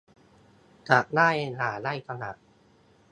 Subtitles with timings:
[0.89, 1.29] จะได้
[1.59, 2.35] ด่าได้ถนัด